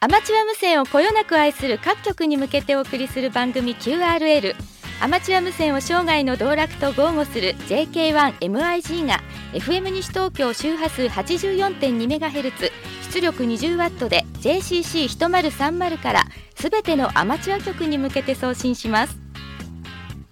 [0.00, 4.54] アマチュア無線をこよなく愛する各局に向けてお送りする番組 QRL
[5.00, 9.20] アマチュア無線を生涯の道楽と豪語する JK1MIG が
[9.52, 12.70] FM 西東京周波数 84.2MHz
[13.12, 16.24] 出力 20W で JCC1030 から
[16.62, 19.18] すべてのアマチュア局に向けて送信します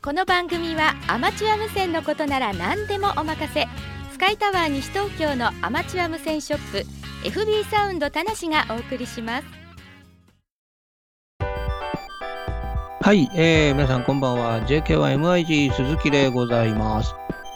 [0.01, 3.67] この番組はアマチュア無線のことなら何でもお任せ
[4.13, 6.85] スカイタワー西東京のアマチュア無線ショッ
[7.25, 9.45] プ FB サウンド田無がお送りします
[13.01, 14.65] はい、えー、皆さんこんばんは。
[14.69, 17.13] JK1MIG 鈴木でございます。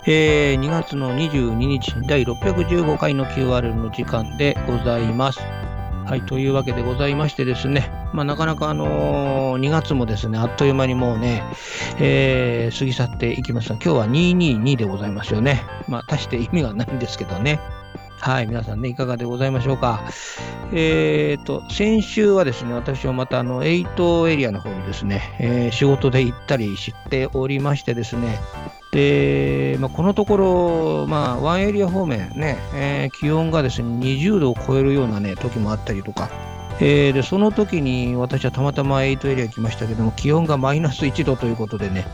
[0.07, 5.39] えー、2月の22日、第615回の QR の時間でございます。
[6.07, 11.43] はい、というわけでございましてですね、まあ、なかなかあのー、2月もですね、あっという間にもうね、
[11.99, 15.63] えー、過ぎ去っていきました、今日は222でございますよね。
[15.89, 17.59] まあ、足して意味がないんですけどね。
[18.25, 20.01] はい、皆さんね、いかがでございましょうか。
[20.73, 28.39] えっ、ー、と、先週はですね、私はまたあの、8エリアの方にですね、えー、仕事で行ったりしておりましてですね、
[28.93, 36.31] で、まあ、このところ、まあ、ワンエリア方面ね、えー、気温がですね、20度を超えるようなね、時もあったりとか、
[36.81, 42.07] えー、で、その時に私はたまたま8エリア来ましたけども、気温がマイナス1度ということでね、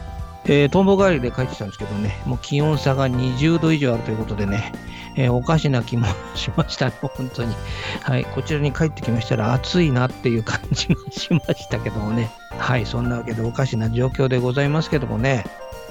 [0.44, 4.72] えー、トンボ帰りで帰ってきたんですけどね、もう気温差が20度以上あるということでね、
[5.16, 7.54] えー、おかしな気もしましたね、本当に。
[8.02, 12.30] はい、こちらに帰ってきましたら暑いなっていう感じがしましたけどもね。
[12.58, 15.44] はい、そんなわけでおかしな状況でございますけどもね。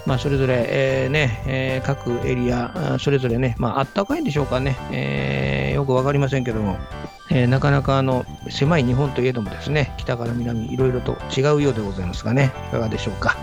[0.05, 6.77] まあ、それぞれ、えー、ね、えー、各エリア、それぞれね、まあ、あったかいんでしょうかね、えー、よくわかりませんけども、
[7.29, 13.37] え、なかなかあの狭い日本といえどもですね、北から南、いろいろと違うようでございますがね、いかがでしょうか。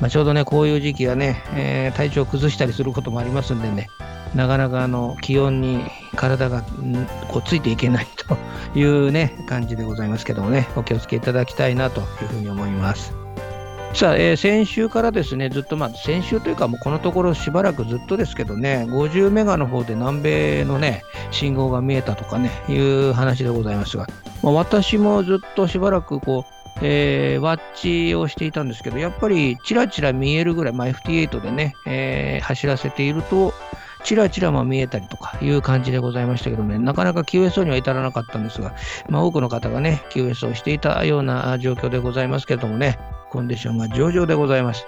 [0.00, 3.88] まあ、ちょうどね、こういう時期はね、えー、体調を崩したりすることもありますんでね、
[4.34, 5.80] なかなかあの気温に
[6.14, 6.62] 体が
[7.28, 8.36] こうついていけない と
[8.78, 13.14] いうね、感じでございますけどもね、お気をつけいただきたいなというふうに思います。
[13.94, 24.06] さあ、えー、先週からですね、ずっと、まあ、先週というか、もうこのところしばらくずっとですけどね、50メガの方で南米のね、信号が見えたとかね、いう話でございますが、
[24.42, 33.54] まあ、私もずっとしばらくこう、えー、ワッチをしていたんですけど、やっぱりちらちら見えるぐらい、まあ、FT8 でね、えー、走らせていると、
[34.04, 38.74] ちらちらま見えたりとかいう感じでございましたけどね、なかなか QSO には至らなかったんですが、
[39.08, 42.98] まあ、多くの方がね、QS をしていたような状況でございますけどもね、
[43.30, 44.86] コンディションが上々でございます。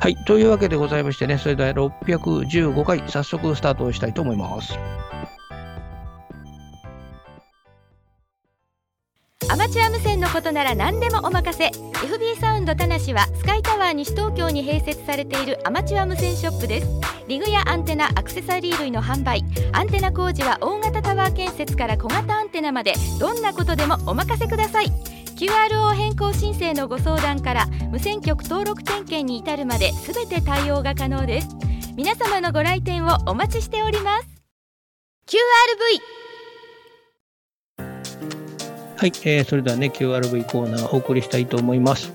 [0.00, 4.76] はい、というわけでございましてね、それでは615回、早速スタートをしたいと思います。
[9.52, 11.66] アマチュア無線のことなら何でもお任せ。
[11.66, 16.88] FB サウンド田無はスカイタワー西東京に併設されているアマチュア無線ショップです。
[17.28, 19.44] リグやアンテナアクセサリー類の販売。
[19.72, 22.94] アンテナ工事は大型タワー建設から小型アンテナまで。
[23.20, 24.86] どんなことでもお任せください。
[25.36, 31.48] QRO 変更申請のご相談から無線局登録点検に至るまで全て対応が可能です。
[31.94, 34.28] 皆様のご来店をお待ちしております。
[35.26, 36.21] QRV
[39.02, 42.12] はい、えー、それではね、QRV コーナーお送りしたいと思います。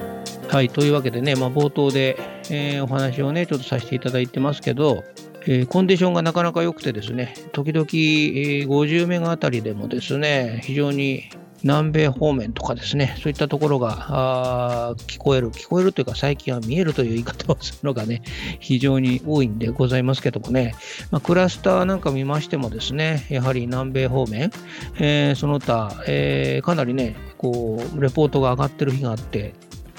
[0.47, 2.17] はい、というわけでね、まあ、冒頭で、
[2.49, 5.03] えー、お話をね、ちょっとさせていただいてますけど、
[5.41, 11.29] えー、コンディションがなかなか良くてですね、時々、えー、50メガあたりでもですね、非常に
[11.63, 18.21] 南米方面とかですね、そういったところが聞こえる、聞こえるというか最近は見えるという言い方をするのがね、
[18.59, 20.75] 非常に多いんでございますけどもね、
[21.11, 24.51] まあ、クラスターなんか見ましてもですね、やはり南米方面、
[24.99, 29.53] えー、その他、えー、かなりね、こう、レポートが上がってる日があって、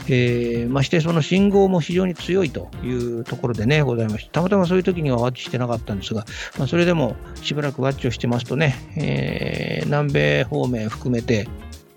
[0.08, 6.24] えー、ましてその信号も非常に強いというところでね、ございまして、たまたまそういう時にはワッチしてなかったんですが、
[6.58, 11.48] まあ、それでもしばらくワッチをしてますとね、えー、南米方面含めて、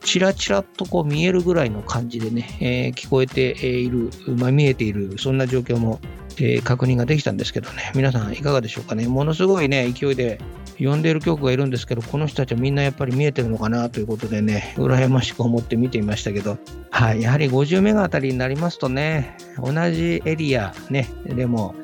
[0.03, 5.99] ちらちらっとこう見えるぐらいの感じでね、えー、聞こえている、まあ、見えている、そんな状況も、
[6.37, 10.39] えー、確認ができたんですけどね、皆さんいかがでしょうかね、ものすごいね、勢いで
[10.81, 16.57] 呼んでいる局がいるんですけど、この人たちはみんなやっぱり見えてるのかなということでね、羨ましく思って見てみましたけど、
[16.89, 21.75] はい、やはり50メガあたりになりますとね、同じエリア、ね、でも、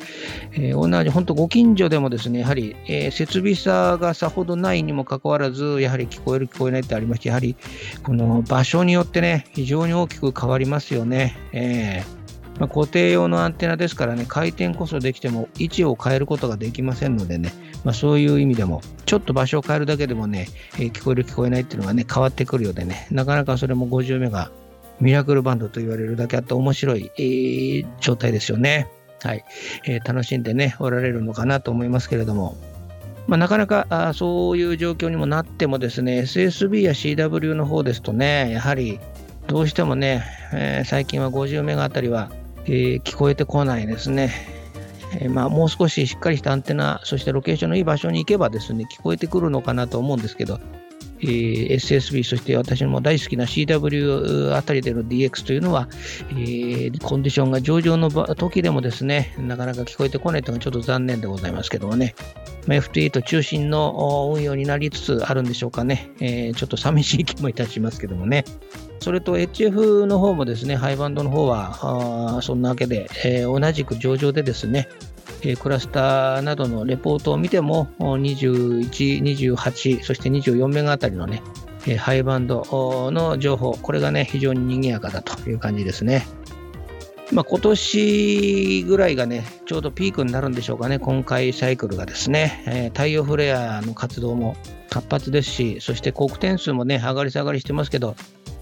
[0.54, 7.56] えー、同じ、本当ご近所でもですね、やはり、えー、設備差がさほどないにもかかわらず、やはり聞こえる聞こえないってありまして、やはり、
[8.02, 11.38] この場所によってね、非常に大きく変わりますよね。
[11.54, 12.18] えー
[12.60, 17.52] ま、固定用のアンテナですからね、回転こそできても位置を変えることができませんのでね、
[17.84, 24.52] まあ、そういう意味でも、ちょっと場所を変えるだけでもね、えー、聞こえる聞こえないっていうのがね、変わってくるようでね、なかなかそれも50メガ、
[25.00, 28.90] ミラクルバンドと言われるだけあって面白い、えー、状態ですよね。
[29.24, 29.44] はい、
[29.86, 32.58] えー、楽しんでね、おられるのかなと思いますけれども、
[33.28, 39.00] まあ、なかなかあそういう状況にもなってもですね、SSB や CW の方ですとね、やはり
[39.48, 42.32] どうしてもね、えー、最近は50メガあたりは、
[42.66, 44.57] えー、聞こえてこないですね。
[45.14, 50.60] えー、まあ、もう少ししっかりしたアンテナ、そしてロケーションのいい場所に行けばですね、聞こえてくるのかなと思うんですけど、
[51.20, 55.88] えー、SSB、そして私も大好きな CW あたりでの DX というのは、
[56.32, 62.16] えー、コンディションが上々の時でもですね、なかなか聞こえてこないというのがちょっと残念でございますけどもね
[62.68, 68.44] ま、FT8 中心の運用になりつつあるんでしょうかね、えー、ちょっと寂しい気もいたしますけどもね。
[69.00, 74.90] それと HF の方もですね、ハイバンドの方は、そんなわけで、えー、同じく上場でですね、
[75.42, 81.42] えー、クラスターなどのレポートを見ても、21、28、そして24メガあたりのね、
[81.86, 86.26] えー、ハイバンドの情報、これがね、非常に賑やかだという感じですね。
[87.32, 94.56] まあ、今年ぐらいがね、ちょうどピークになるんでしょうかね、今回サイクルがですね、えー、太陽フレアの活動も
[94.90, 98.16] 活発ですし、そして国点数もね、上がり下がりしてますけど、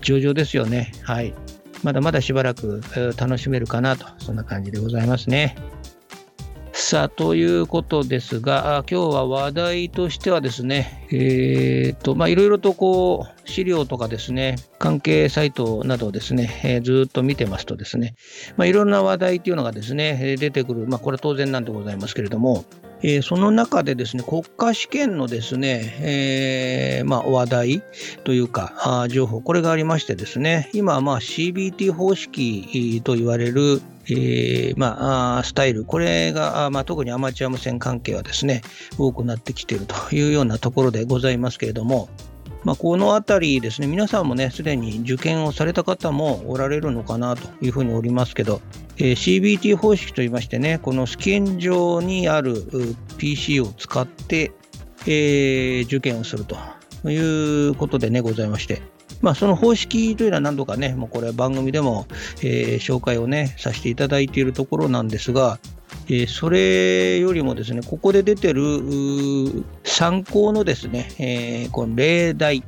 [0.05, 0.91] 上々ですよね。
[1.01, 1.33] はい。
[1.83, 2.81] まだまだしばらく
[3.17, 5.55] 楽しめるかなと、そんな感じでございますね。
[6.71, 18.13] さあ、ということですが、今日は話題としてはですね、えー、と、まあ、いろいろとこう、資料とかですね、関係サイトなどをですね、えー、ずっと見てますとですね、
[18.57, 22.65] まあ、いろんな話題というのがですね、出てくる、まあ、これは当然なんでございますけれども、
[23.07, 27.83] えー、その中でですね、国家試験のですね、えー、まあ、話題
[28.23, 28.73] というか、
[29.03, 33.79] あ情報、これがありましてですね、今まあ CBT 方式と言われる、
[34.09, 38.63] えー、まあ、スタイル、これが、まあ、特にアマチュア無線関係はですね、
[38.97, 42.09] 多くなってきているというようなところでございますけれども、
[42.65, 48.59] まあ、このあたりですね、皆さんもね、すでに受験をされた方もおられるのかなというふうにおりますけど、
[48.97, 52.65] えー、CBT 方式といいましてね、この試験場にある
[53.17, 54.51] PC を使って、
[55.05, 56.57] えー、受験をすると
[57.07, 58.81] いうことでね、ございまして、
[59.21, 62.07] まあ、その方式というのは何度かね、もうこれ番組でも、
[62.41, 65.59] えー、紹介をね、させていただいているところなんですが、
[66.09, 68.61] え、それよりもですね、ここで出てる
[69.83, 72.63] 参考のですね、え、この例題、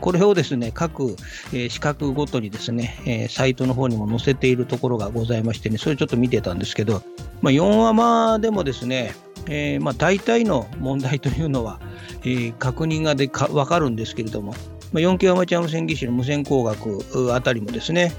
[0.00, 1.16] これをですね、各、
[1.52, 7.02] えー、資格ごとにですね、え、サイトの方にも載せているところがございましてね、それちょっと見てたんですけど、
[7.40, 9.14] まあ、4話マでもですね、
[9.48, 11.80] えー、まあ、大体の問題というのは、
[12.22, 14.52] えー、確認がでか分かるんですけれども、
[14.92, 18.12] まあ、4K アマチュア無線技師の無線工学あたりもですね、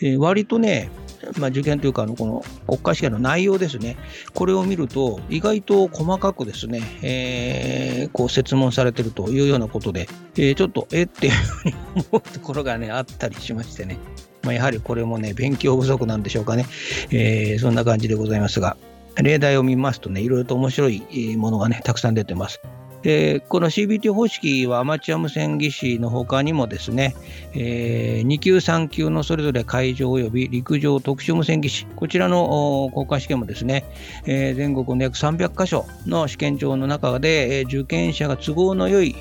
[0.00, 0.90] えー、割とね、
[1.38, 3.96] まあ、受験というかあのこの国家試験の内容ですね、
[4.34, 11.74] これを見ると、意外と細かくですね、えー、こう説問されてるというようなことで、えー、ちょっとえっていうふうに
[12.12, 13.98] 思うところがね、あったりしましてね、
[14.42, 16.66] まあ、やはりこれもね、勉強不足なんでしょうかね、
[17.10, 18.76] えー、そんな感じでございますが、
[19.22, 22.60] 例題を見ますとね、いろいろと面白いものがね、たくさん出てます。
[23.02, 27.14] でこの CBT 方式はアマチュア無線技師の他にもですね、
[27.54, 33.84] えー、2級、3級のそれぞれ海上及び陸上特殊無線技師、こちらの国家試験もですね、
[34.24, 39.16] えー、全国の約300箇所の試験場の中で、えー、受験者が都合の良い、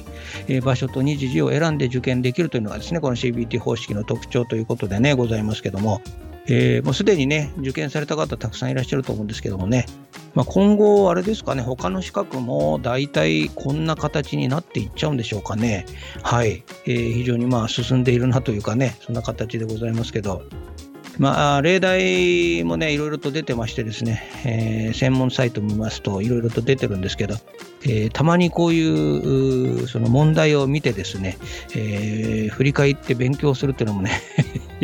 [0.63, 6.01] 場所と日時を選んで受験できるというのがですね、この CBT 方式の特徴ということでね、ございますけども、
[6.47, 9.85] えー、もうすでにね、受験された方たくさんいらっしゃると思うんですけどもね、
[10.33, 15.85] まあ、今後、あれですかね、他の資格も大体こんな形になっていっちゃうんでしょうかね。
[16.23, 16.63] はい。
[16.85, 20.43] えー、非常にまあ進んでいるなというかね、そんな形でございますけど、
[21.19, 27.35] まあ、例題もね、いろいろと出てましてですね、えー、専門サイト見ますと、いろいろと出てるんですけど、
[27.83, 31.37] えー、たまにこういうその問題を見てですね、
[31.75, 34.21] えー、振り返って勉強するっていうのもね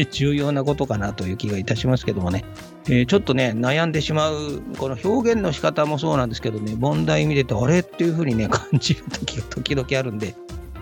[0.06, 2.46] 重要なことかなという気がいたしますけどもね、
[2.86, 10.36] えー、ちょっとね、悩んでしまう、この表現の仕方もそうなんですけどね、問題見てて、あれっていうふうにね、 感じる時が時々あるんで、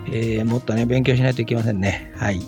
[0.08, 2.12] えー、もっとね、勉強しないといけませんね。
[2.16, 2.40] はい。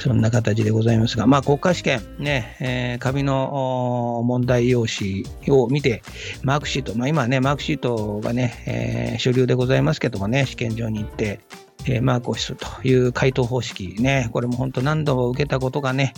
[0.00, 6.02] そんな形でございますが、まあ、国家試験、ね、えー、紙の問題用紙を見て、
[6.42, 11.40] マークシート、まあ、今ね、マークシートがね、えー、主流でございますけどもね、試験場に行って、
[11.86, 16.12] えー、マークをするという回答方式ね、これも本当何度も受けたことがね、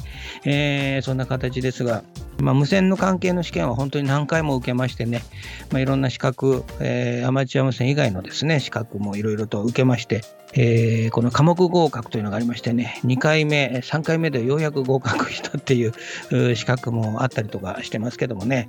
[0.45, 2.05] えー、そんな形ですが、
[2.39, 5.23] まあ、無線の関係の試験は本当に何回も受けましてね、
[5.71, 10.23] まあ、いろんな資格、えー、アマチュア無線以外のですね、資格もいろいろと受けまして、
[10.55, 18.69] えー、この科目合格というのがありましてね、2回目、3回目でようやく合格したっていう資格もあったりとかしてますけどもね、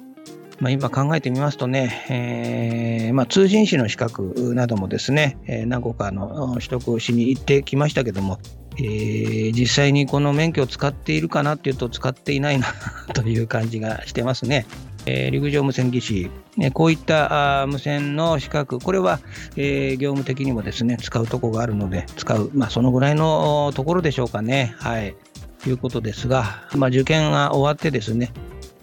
[0.59, 8.39] まあ、今考えてみますとね、えーまあ、通信士の資格などもですね、えー、何個かの取得しに行ってきましたけども、
[8.77, 12.67] えー、実際にこの免許を使っているかなっていうと使っていないな
[13.13, 14.65] という感じがしてますね。
[15.05, 19.19] えー、陸上無線技師、ね、こういったあ無線の資格、これは、
[19.57, 24.73] えー、業務的にもですね使うところがあるので、使う、まあ、そのぐらいのところでしょうかね。
[24.77, 25.13] はい。
[25.61, 28.31] ということですが、まあ、受験が終わってですね、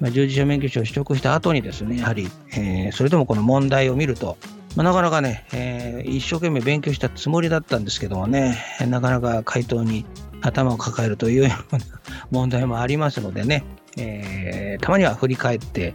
[0.00, 4.36] まあ、従事者免許証を取得した後にですね、やはり、えー、それでもこの問題を見ると、
[4.76, 10.06] まあ、なかなかね、えー、一生懸命勉強したつもりだったんですけどもね、なかなか回答に
[10.40, 11.84] 頭を抱えるというような
[12.30, 13.64] 問題もありますのでね、
[13.98, 15.94] えー、たまには振り返って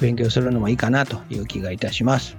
[0.00, 2.36] 勉強するのもいいかなという気がいたします。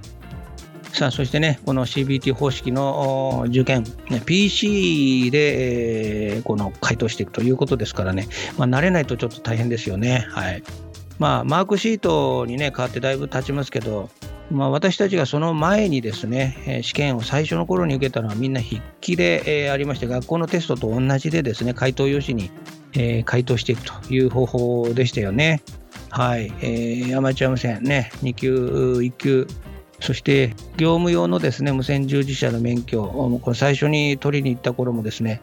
[0.91, 3.83] さあ、そしてね、この CBT 方式の受験、
[4.25, 10.25] PC で、えー、この回答していくということですからね、まあ、慣れないとちょっと大変ですよね。
[10.29, 10.63] はい。
[11.19, 14.09] まあ、マークシートにね、変わってだいぶ経ちますけど、
[14.51, 22.51] まあ、私たちがその前にですね、試験を最初の頃に受けたのはみんな筆記で、ありまして、学校のテストと同じでですね、回答用紙に、
[23.23, 25.61] 回答していくという方法でしたよね。
[26.09, 29.47] はい、えー、アマチュア無線ね、2級、1級、
[29.99, 35.41] そして業務用のですね無線従事者の免許、これ最初に取りに行った頃もですね、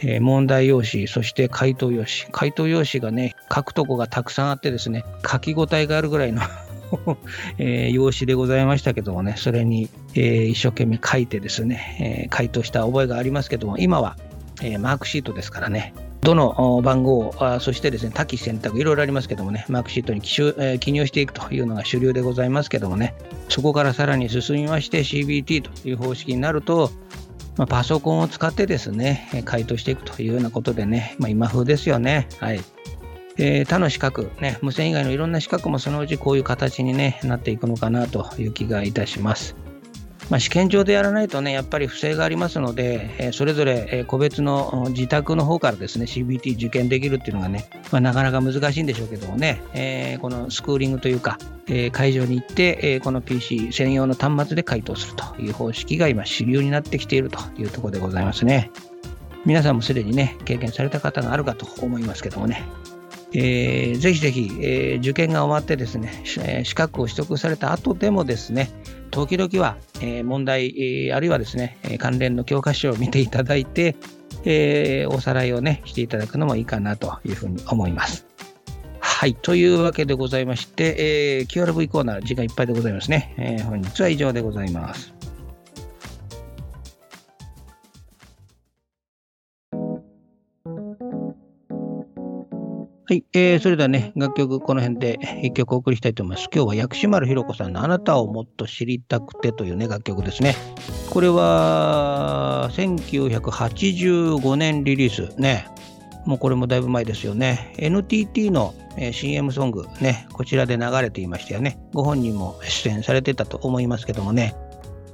[0.00, 6.42] え、問題用紙、そして回答用紙、回答用紙がね、書くとこがたくさんあってですね、書き応えがあるぐらいの
[7.58, 14.16] えー、用紙でございましたけどもね、それに、えー、一生懸命書いてですね、えー、回答した覚えがありますけども、今は、
[14.62, 23.14] えマークシートですからね、どの番号、あそしてですね、多岐選択、いろいろありますけどもね、マークシートに記,、え記入していくというのが主流でございますけどもね、
[23.50, 26.90] そこからさらに進みまして CBT という方式になると、
[27.56, 32.28] まあ、パソコンを使ってですね、回答していくというようなことでね、まあ、今風ですよね。
[32.40, 32.60] はい。
[33.36, 39.56] えー、他の資格、ね、無線以外のいろんな資格もそのうちこういう形に、ね、なっていくのかなという気がいたします。
[40.30, 58.70] まあ、試験場でやらないとね、やっぱり不正がありますので、え、それぞれ、個別の自宅の方からですね、CBT 受験できるっていうのがね、まあ、なかなか難しいんでしょうけどもね、えー、このスクーリングというか、え会場に行って、えこの PC 専用の端末で回答するという方式が今主流になってきているというところでございますね。
[59.46, 62.64] 皆さんもすでにね、経験された方があるかと思いますけどもね、
[63.34, 66.22] えー、ぜひぜひ、えー、受験が終わってですね、
[66.64, 68.70] 資格を取得された後でもですね、
[69.14, 73.94] 時々は、え、問題、あるいはですね、関連の教科書を見ていただいて、
[74.44, 78.26] えー、おさらいをね、していただくのもいいかなというふうに思います。
[78.98, 79.36] はい。
[79.36, 83.34] というわけでございまして、えー、QRV コーナー、時間いっぱいでございますね。
[83.38, 85.13] えー、本日は以上でございます。
[93.14, 96.48] はい、えー、それではね、楽曲この辺で一曲お送りしたいと思います。
[96.52, 100.56] 今日は薬師丸ひろ子さんのあなたをもっと知りたくてというね、楽曲ですね。
[101.10, 105.68] これは1985年リリースね。
[106.26, 107.72] もうこれもだいぶ前ですよね。
[107.78, 108.74] NTT の
[109.12, 111.78] CM ソングね、こちらで流れていましたよね。
[111.92, 114.56] ご本人も出演されてたと思いますけどもね。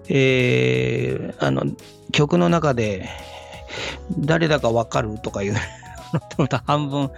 [0.08, 1.64] えー、あの、
[2.12, 3.10] 曲の中で
[4.18, 5.54] 誰だかわかるとかいう
[6.38, 7.10] また半分、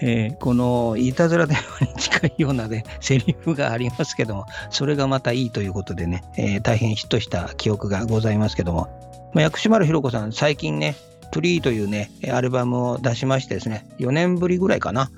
[0.00, 10.94] えー、このいたずら電話に近いようなね、セリフがありますけども、それがまたいいということでね、えー、大変ヒットした記憶がございますけども、まあ、薬師丸ひろ子さん、最近ね、
[11.32, 15.10] プリーというね、アルバムを出しましてですね、4年ぶりぐらいかな、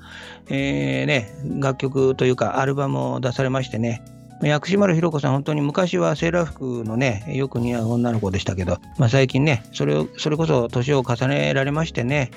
[0.49, 1.31] えー、ね、
[1.61, 4.03] 楽曲というかアルバムを出されましてね、
[4.43, 12.31] 薬師丸ひろ子さん、本当に昔はセーラー服のね、よく似合う女の子でしたけど、まあ、最近ね、それを、それこそ年を重ねられましてね、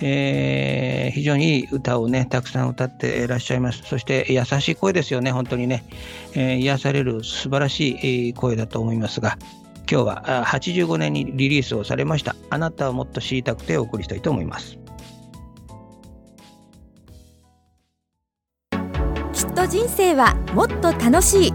[0.00, 3.82] えー、非常にいい歌をね、たくさん歌っていらっしゃいます。
[3.84, 5.84] そして優しい声ですよね、本当にね、
[6.34, 9.38] えー、癒される素晴らしい声だと思いますが、
[9.90, 14.85] 今日は85年にリリースをされました、あなたをもっと知りたくてお送りしたいと思います。
[19.56, 21.52] と人生はもっと楽しい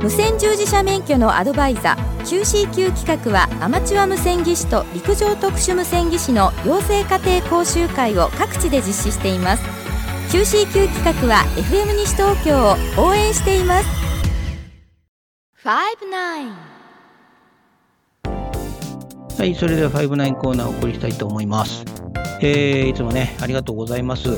[0.00, 9.64] 無線従事者免許のアドバイザー QCQ 企画はアマチュア無線技師と陸上特殊無線技師の養成家庭講習会を各地で実施しています
[10.30, 13.86] QCQ 企画は FM 西東京を応援しています
[19.38, 21.84] はい、それでは59コーナーをお送りしたいと思います。
[22.40, 24.28] えー、いつもね、ありがとうございます。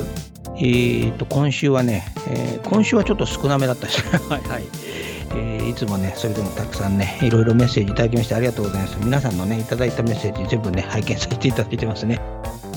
[0.59, 4.63] えーと、今週はね、えー、今週はちょっと少なめだったし、 はいはい。
[5.35, 8.97] えー、いつもね、それでもたくさんね、いろいろメッセージいただきましてありがとうございます。
[9.03, 12.19] 皆さんのね、いただいたメッセージ全部ね、拝見させていただいてますね。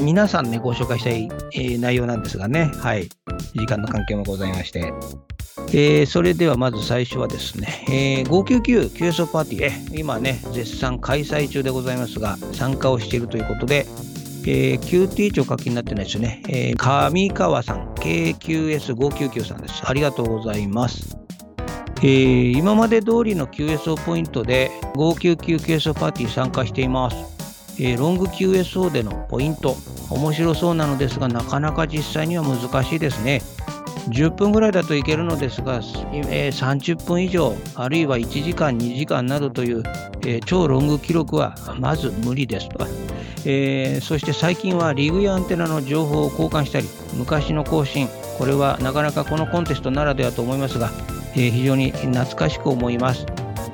[0.01, 3.09] 皆さんね、ご紹介したい、えー、内容なんですがね、はい。
[3.55, 4.93] 時間の関係もございまして。
[5.73, 13.87] えー、それではまず最初はですね、えー、599 QSO パーティー、え今ね、絶賛開催中でございますが、参加をしているということで、
[14.47, 16.43] えー、QT 値お書きになってないですよね。
[16.49, 16.77] えー、
[17.11, 19.83] 上川さん、KQS599 さんです。
[19.85, 21.17] ありがとうございます。
[22.03, 27.17] えー、今まで通りの QSO ポイントで 599QSO パーティー参加しています。
[27.79, 29.77] えー、ロング QSO でのポイント、
[30.11, 33.43] 面白そうなのですが、なかなか実際には難しいですね。
[34.09, 35.77] 10分ぐらいだといけるのですが、
[36.13, 39.83] えー、30分以上、あるいは1時間、2時間などという、
[40.23, 43.00] えー、超ロング記録はまず無理ですと。
[43.45, 50.91] えー、そして最近はリグやアンテナの情報を交換したり、昔の更新、これはなかなかこのコンテストならではと思いますが、
[51.35, 53.27] えー、非常に懐かしく思います。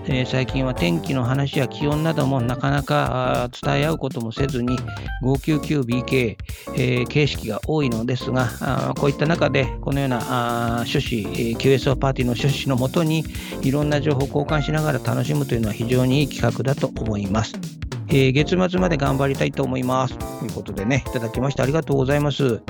[0.09, 4.79] えー、最近は天気の話や気温などもなかなか伝え合うこともせずに
[5.23, 6.37] 599BK、
[6.77, 13.25] え、形式が多いのですがあこういった中でこのような趣旨 QSO パーティーの趣旨のもとに
[13.63, 17.86] いろんな情報を交換しながら楽しむというのは非常にいい企画だと思います。
[18.09, 20.17] えー、月末まで頑張りたいと思います。
[20.19, 22.63] ということでね、いただきましてありがとうございます。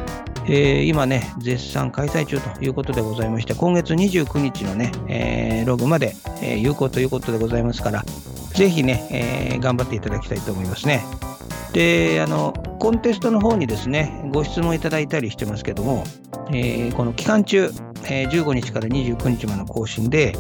[0.49, 8.05] えー、今ね、絶賛開催中ということでございまして、今月29日のね、えー、ログまで、え、有効ということでございますから、
[8.55, 9.09] ぜひね、
[9.57, 11.05] え、頑張っていただきたいと思いますね。
[11.73, 16.05] で、あの、コンテストの方にですね、ご質問いただいたりしてますけども、
[16.53, 17.71] え、この期間中、
[18.05, 20.39] えー、15日から29日までの更新で、す、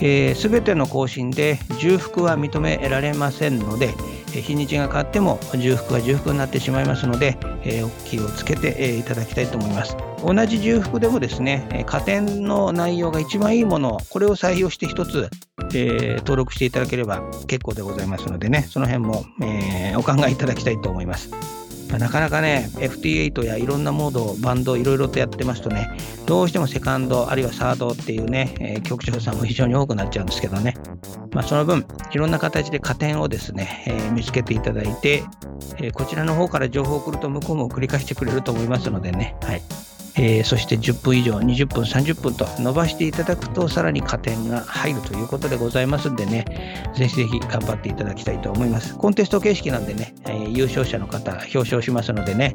[0.00, 3.94] え、べ、ての更新で重複は認められませんので、
[4.40, 9.96] 日にちが変わっても重複は重複になってしまいますので、えー、気をつけて、え、いただきたいと思います。
[10.24, 15.30] 同じ重複でもですね、加点の内容が一番いいもの、これを採用して1つ、
[15.74, 21.63] えー、登録していただければ結構でございますのでね、その辺も、えー、お考えいただきたいと思います。
[21.98, 25.88] なかなかね、FT8 やいろんなモード、バンド、いろいろとやってますとね、
[26.26, 30.74] どうしてもセカンド、あるいはサードっていうね、えー、曲調さんも非常に多くなっちゃうんですけどね、
[31.32, 35.24] まあ、その分、いろんな形で加点をですね、えー、見つけていただいて、
[35.78, 39.62] えー、こちらの方から情報を送ると向こうも繰り返してくれると思いますのでね、はい。
[40.16, 48.96] えー、そして10分以上、20分、30分と伸ばしていただくと、さらに加点が入るということでございますんでね、ぜひぜひ頑張っていただきたいと思います。
[48.96, 52.52] コンテスト形式なんでね、えー、優勝者の方、表彰しますのでね、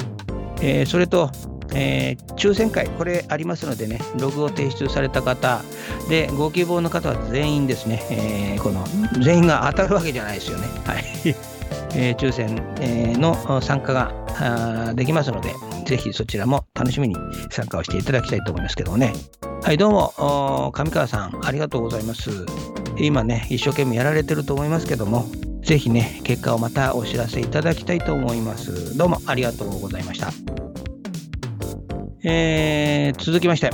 [0.61, 1.31] えー、それと、
[1.73, 5.61] えー、抽選会、これありますのでね、ログを提出された方、
[6.07, 8.01] で、ご希望の方は全員ですね、
[8.55, 8.85] えー、この、
[9.21, 10.67] 全員が当たるわけじゃないですよね。
[10.85, 11.58] はい。
[11.93, 15.53] えー、抽選、えの参加ができますので、
[15.85, 17.15] ぜひそちらも楽しみに
[17.49, 19.13] 参加をしていただきたいと思いますけどもね。
[19.63, 22.45] はい、どうも、上川さん、ありがとうございます。
[22.97, 25.25] 今ね、一生懸命やられてると思いますけども、
[25.61, 28.97] ぜひね、結果をまたお知らせいただきたいと思います。
[28.97, 30.31] どうもありがとうございました。
[32.23, 33.71] えー、続きまして、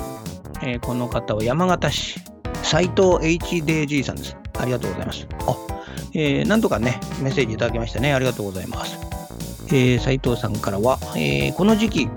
[0.62, 2.20] えー、この方は山形市、
[2.64, 4.36] 斉藤 HDG さんです。
[4.58, 5.28] ありがとうございます。
[5.48, 5.75] あ、
[6.18, 8.14] えー、なんとかね、メッセージいただきましたね。
[8.14, 8.98] ありがとうございます。
[9.68, 12.10] えー、斉藤さんからは、えー、この時期、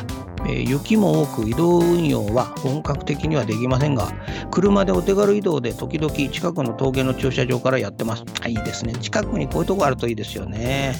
[0.47, 4.13] え、雪も多く移動運用は本格的にはできませんが、
[4.53, 8.23] 車でお手軽移動で時々近くの峠の駐車場からやってます。
[8.47, 8.95] いいですね。
[8.95, 10.95] 近くにこういうとこあるといいですよね。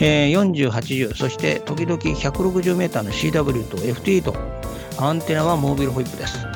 [0.00, 4.34] えー、40、80、そして時々 160m の CW と FT と、
[4.98, 6.53] アンテナはモービルホイップです。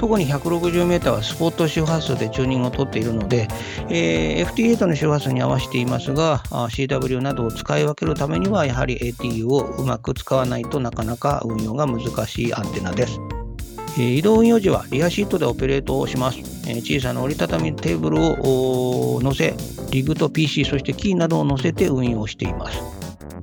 [0.00, 3.48] 特に 160m はスポット周波数でチューニングを取っているので、
[3.90, 13.20] えー、FT8 の周波数に合わせていますが CW などを使い分けるためにはやはり ATU をうまく使わないとなかなか運用が難しいアンテナです。
[13.98, 16.38] え、移動運用時はリアシートでオペレートをします。
[16.66, 19.54] え、小さな折りたたみテーブルを載せ、
[19.90, 22.99] リグと PC、そしてキーなどを載せて運用しています。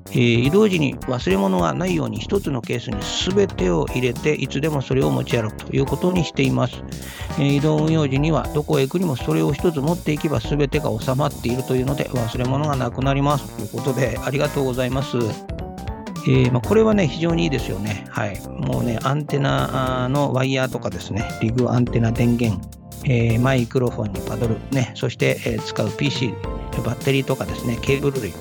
[0.09, 6.81] えー、移動時に忘れ物がないように1つのケースに全てを入れていつでもそれを持ち歩くということにしています、
[7.39, 15.17] えー、移動運用時にはどこへ行くにもそれを1つ持っていけば全てが収まっているというので忘れ物がなくなりますということでありがとうございます。
[16.27, 18.05] えー、まあ、これはね、非常にいいですよね。
[18.09, 18.37] はい。
[18.49, 22.69] もうね、アンテナのワイヤーとかですね、リグアンテナ電源、
[23.05, 26.33] えー、マイクロフォンにパドル、ね、そして、え、使う PC、
[26.83, 28.33] バッテリーとかですね、ケーブル類、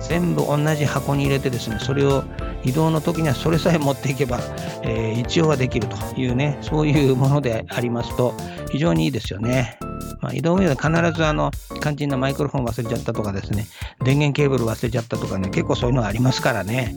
[0.00, 2.24] 全部同じ箱に入れてですね、それを
[2.66, 4.40] 移動の時にはそれさえ持っていけば、
[4.82, 8.34] えー、一応はできるというね、そういうものでありますと、
[8.70, 9.78] 非常にいいですよね。
[10.20, 13.66] まあ、移動運用で必ずあの肝心なマイクロフォン忘れちゃったとかですね、
[14.04, 16.94] 電源ケーブル忘れちゃったとかね、結構そういうのがありますからね。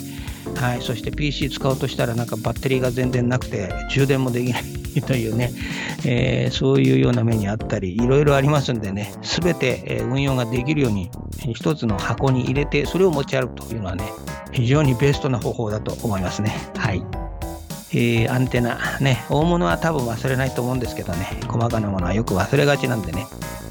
[0.55, 5.51] はい、そして PC 使おうとしたらなんかバッテリーが全然なくて充電もできないというね、
[6.05, 11.11] えー、そういうような目にあったりいろいろありますんでね全て運用ができるように
[11.53, 14.03] 一つの箱に入れてそれを持ち歩くというのはね
[14.51, 16.55] 非常にベストな方法だと思いますね。
[16.75, 17.03] はい
[17.91, 23.25] えー、アンテナね大物は多分忘れないと思うんですけどね細かなものはよく忘れがちなんでね、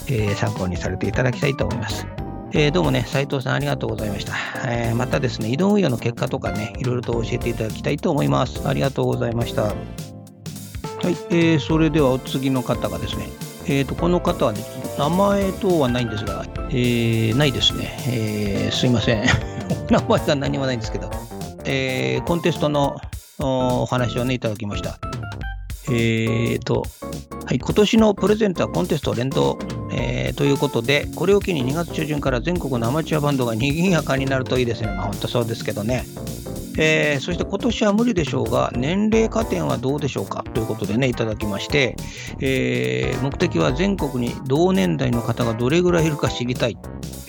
[0.07, 2.07] えー、参考にされていただきたいと思います。
[2.53, 4.33] えー、どうもね、斉藤さんありがとうございました。
[4.67, 8.67] えー、またですね、移動運用の結果とかね、いろいろと教えていただきたいと思います。
[8.67, 9.65] ありがとうございました。
[9.65, 9.75] はい、
[11.29, 13.29] えー、それではお次の方がですね、
[13.67, 14.65] えーと、この方は、ね、
[14.99, 19.58] 名前等はないんですが、えー、ないですね、えー、すいません。
[19.91, 21.11] 名前は何もないんですけど、
[21.65, 22.97] えー、コンテストの
[23.39, 24.99] お話をね、いただきました。
[25.91, 26.85] えーと、
[27.47, 29.59] はい、今年のプレゼントはコンテスト連動、
[29.91, 34.89] えー、ということで、これを機に2月中旬から全国のアマチュアバンドが賑やかになるといいですね。
[34.89, 36.05] まあ、本当そうですけどね。
[36.81, 41.97] えー、そして今年は無理でしょうが、年齢加点はどうでしょうかということでね、いただきまして、
[42.41, 46.79] えー、目的は全国に同年代の方がどれぐらいいるか知りたい。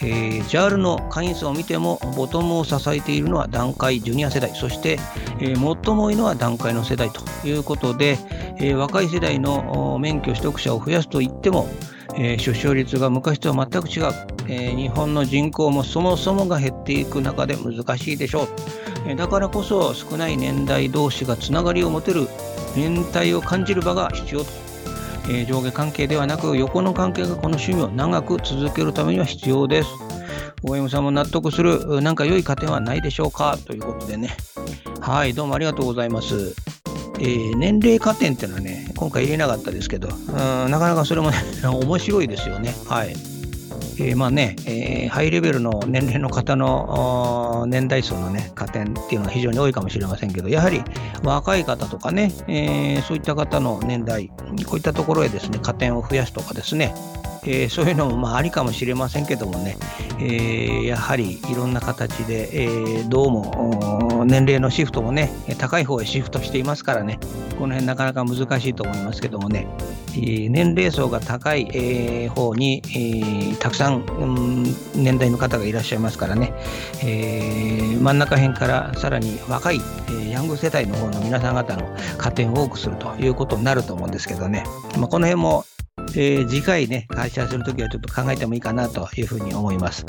[0.02, 5.00] えー、JAL の会員数を見ても、ボトムを支えているのは団塊ジュニア世代、そして、
[5.40, 8.18] えー、最も多いのは団塊の世代ということで、
[8.60, 11.68] え、若い世代の免許取得者を増やすといっても、
[12.20, 14.14] えー、出生率が昔とは全く違う、
[14.50, 18.48] えー、日本の人口もそもそもが減っていく中で難しいでしょう、
[19.08, 22.28] えー、だからこそ少ない年代同士がつながりを持てる
[22.76, 24.52] 年代を感じる場が必要と、
[25.32, 29.90] え上下関係ではなく横の関係がこの趣味を長く続けるためには必要です。
[30.64, 33.58] OM さんも納得する何か良い加点はないでしょうか？
[33.66, 34.36] ということでね。
[35.02, 36.79] はいどうもありがとうございます。
[37.20, 40.12] えー、年齢加点っていうのはね、今回入れなかったですけど、う
[40.68, 42.74] んなかなかそれもね、 面白いですよね。
[42.88, 43.16] はい。
[44.02, 50.82] えー、まあね、えー、ハイレベルの年齢の方の年代層のね、加点っていうのは非常に多いかもしれませんけど、やはり
[51.24, 54.30] 若い方とかね、えー、そういった方の年代、
[54.66, 56.96] こういったところへですね、加点を増やすとかですね、
[57.44, 59.78] えー、そういうのもまあありかもしれませんけどもね、
[60.20, 67.20] えー、やはりいろんな形で、えー、どうも年齢のシフトもね高い方へシフトしていますからね。
[67.60, 69.68] この辺なかなか難しいと思いますけどもね、
[70.14, 74.64] えー、年齢層が高い、え、方に、え、たくさん、うん、
[74.96, 76.54] 年代の方がいらっしゃいますからね、
[77.04, 79.82] えー、真ん中辺からさらに若い、
[80.26, 84.64] え、ヤング世代の方の皆さん方の加点を多くするということになると思うんですけどね、
[84.98, 85.66] まあ、この辺も
[86.16, 90.06] えー、次回ね、会社するときはちょっと考えてもいいかなというふうに思います。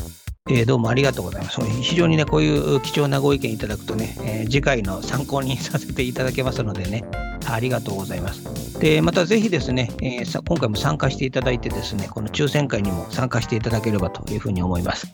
[0.49, 1.61] えー、どうもありがとうございます。
[1.83, 7.05] 非常にね、こういう貴重なご意見いただくとね、えー、次回の参考にさせていただけますのでね、
[7.47, 8.79] ありがとうございます。
[8.81, 15.09] で、またぜひですね、えー、今回も参加していただいてですね、この抽選会にも参加していただければというふうに思います。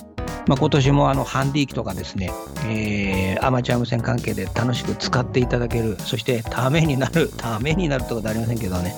[0.46, 2.30] まあ、今年もあのハンディ機とかですね、
[2.68, 8.94] えー、アマチュア無線関係で楽しく使っていただける、そしてためになる、ためになるってことはありませんけどね、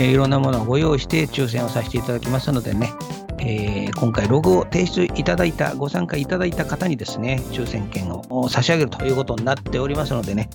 [0.00, 2.90] えー、いろんなものをご用意して抽選をさせていただきますのでね、
[3.38, 10.48] えー、今回ログを提出いただいた、ご参加いただいた方にですね、抽選券を差し上げるということになっておりますのでね、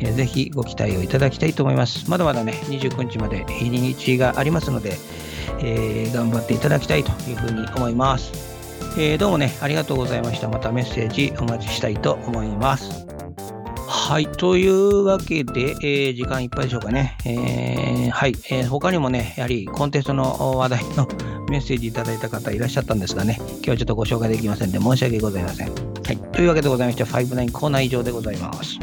[0.00, 2.10] えー、ぜひご期待をいただきたいと思います。
[2.10, 4.96] まだまだね、29日まで日にちがありますので、
[5.60, 8.32] えー、頑張っていただきたいというふうに思います。
[8.98, 10.48] え、どうもね、ありがとうございました。
[10.48, 13.05] またメッセージお待ちしたいと思います。
[13.96, 14.28] はい。
[14.28, 17.16] というわけで、えー、時間いっぱいでしょうかね。
[17.24, 18.68] えー、はい、えー。
[18.68, 21.08] 他にもね、やはりコンテストの話題の
[21.50, 25.68] メッセージいただいた方いらっしゃったんですがね、今日はちょっとご紹介できませんで申し訳ございません。
[25.68, 26.16] はい。
[26.18, 28.78] というわけでございまして、59コーナー以上でございます。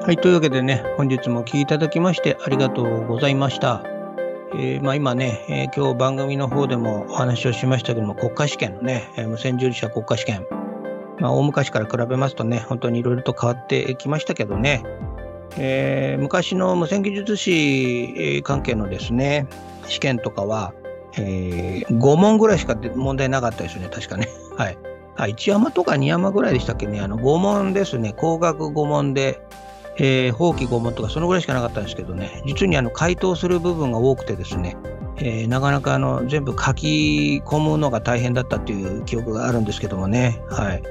[0.00, 0.16] はい。
[0.16, 3.91] というわけでね、本日もお聴きいただきましてありがとうございました。
[4.54, 10.46] えー、まあ、今ね、えー、今日番組の方でもお話をしましたけども、国家試験のね、えー、無線従事者国家試験、
[11.20, 14.82] まあ、大昔から比べますとね、本当にいろいろと変わってきましたけどね、
[15.56, 19.46] えー、昔の無線技術士関係のですね、
[19.86, 20.74] 試験とかは、
[21.16, 24.28] えー、5問ぐらいしか問題なかったですよね、確かね。
[24.56, 24.78] はい。
[25.16, 29.40] あ1山とか2山ぐらいでしたっけね、あの5問ですね、工学5問で、
[29.96, 34.76] えー、法規拷問とかそのぐらいしかなかったんですけどね、実にあの回答する部分が多くてですね、
[35.16, 40.82] えー、なかなかあの全部書き込むのが大変だったっていう記憶があるんですけどもね、はい。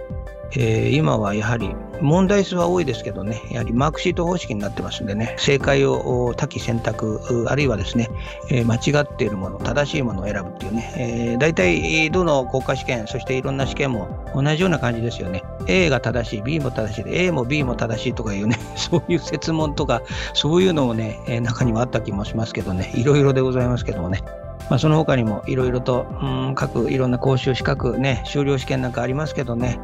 [0.53, 8.09] えー、今はやはり問題数は多いですけどね、やはりマークシート方式になってますんでね、正解を多岐選択、あるいはですね、
[8.49, 15.43] えー、間違っているもの、正しいものを選ぶっていうね、えー、大体どの国家試験、そしていろんな試験も同じような感じですよね。
[15.67, 20.01] A が正しい、B も正しいで、A も B も正しいとかいうね、 そういう説問とか、
[20.33, 24.23] そういうのもね、え中にはあった気もしますけどね、いろいろでございますけどもね。
[24.69, 29.79] まあ、その他にもいろいろと、うん、各いろんな講習資格ね、修了試験なんかありますけどね、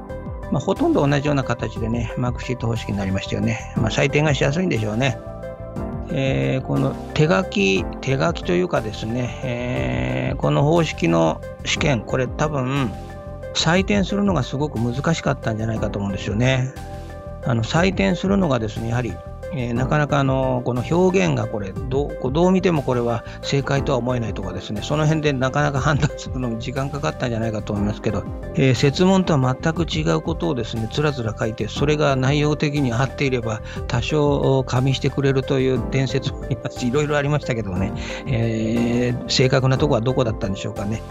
[0.51, 3.73] まあ、ほとんど同じような形でね、マークシート方式になりましたよね。
[3.75, 5.19] まあ、採点がしやすいんでしょうね。
[6.09, 12.91] えー、この手書き、手書きというかですね、えー、この方式の試験、これ多分、
[13.53, 16.73] 採点するのがすごく難しかったんじゃないかと思うんですよね。
[17.45, 19.13] あの採点するのがですね、やはり
[19.53, 28.23] えー、なかなかあのこの表現がこれどうどう見てもこれは正解とは思えないとかですねその辺でなかなか判断するのに時間かかったんじゃないかと思いますけど、
[28.55, 37.93] えー、説問とは全く違うことをですねつらつら書いてそれが内容的に合っていれば多少加味してくれるという伝説もありますしいろいろありましたけどね、
[38.25, 41.01] えー、正確なところはどこだったんでしょうかね。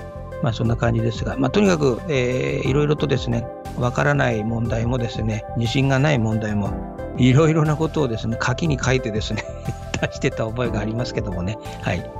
[0.42, 3.46] まあ、そんな感じですが、まあ、とにかく、えー、いろいろとですね、
[3.79, 6.70] わからない問題もですね、自信がない問題も、
[7.18, 9.44] いろいろなことをですね、書きに書いてですね、
[10.00, 12.11] 出してた覚えがありますけどもね、はい。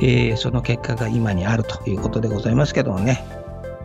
[0.00, 3.24] えー、その結果が今にあるということでございますけどもね、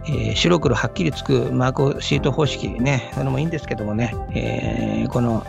[0.05, 5.43] えー、白黒はっきりつくマークシート方式ね、それもいいんですけどもね、えー、この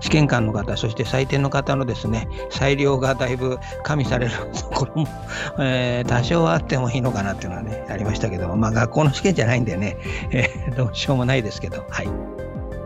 [0.00, 5.08] 試験官の方、そして採点の方のですね、裁量がだいぶ加味されるところも、
[5.58, 9.96] えー、多少あってもいいのかなっていうのはね、ありましたけども、まあ学校の試験じゃないんでね、
[10.30, 12.35] えー、どうしようもないですけど、はい。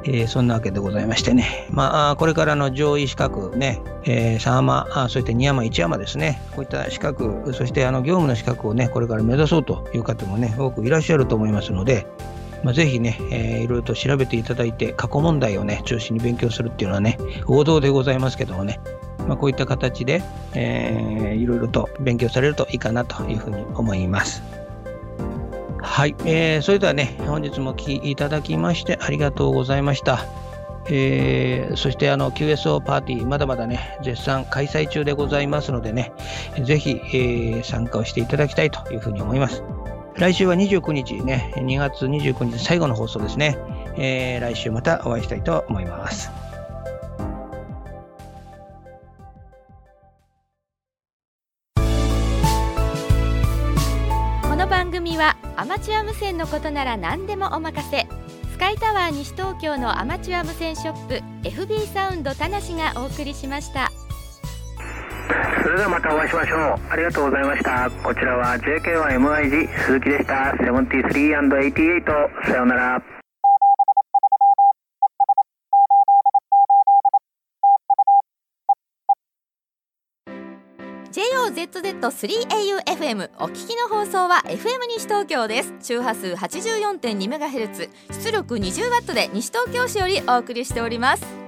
[0.04, 12.06] えー、そんなわけでございましてね、まあ、これからの上位資格ね、えー、3山、あそして2山、1山ですね、こういった資格、そしてあの業務の資格をね、これから目指そうという方もね、多くいらっしゃると思いますので、
[12.62, 18.80] まあ、ぜひね、えー、いろいろと調べていただいて、過去問題をね、中心に勉強するっていうのはね、王道でございますけどもね、
[19.26, 20.22] まあ、こういった形で、
[20.54, 24.42] えー、いろいろと勉強されるといいかなというふうに思います。
[25.82, 30.24] はい、えー、それではね、本日もお聴きいただきましてありがとうございました。
[30.86, 36.12] えー、そしてあの QSO パーティー、まだまだね、絶賛開催中でございますのでね、
[36.64, 39.62] ぜひ、えー、参加をしていただきたいというふうに思います。
[40.16, 43.56] 来週は29日ね、2月29日最後の放送ですね。
[43.96, 46.49] えー、来週またお会いしたいと思います。
[55.20, 58.06] はアマチュア無線のことなら何でもお任せ。
[58.50, 63.90] スカイタワー西東京のアマチュア無線ショップ FB サウンド田無がお送りしました。
[65.62, 66.58] それではまたお会いしましょう。
[66.90, 67.90] ありがとうございました。
[68.02, 70.54] こちらは JK1MIG 鈴木でした。
[70.58, 73.19] 73&88 さようなら。
[81.40, 85.72] JOZZ3AUFM お聞きの放送は FM 西東京です。
[85.80, 87.88] 周波数 84.2MHz
[88.22, 91.39] 出力 20W で西東京市よりお送りしております。